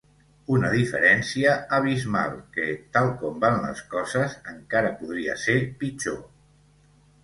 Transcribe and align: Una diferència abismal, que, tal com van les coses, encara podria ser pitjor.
Una 0.53 0.69
diferència 0.75 1.51
abismal, 1.81 2.33
que, 2.57 2.67
tal 2.97 3.13
com 3.21 3.39
van 3.47 3.63
les 3.69 3.85
coses, 3.95 4.37
encara 4.57 4.95
podria 5.05 5.41
ser 5.49 5.63
pitjor. 5.87 6.23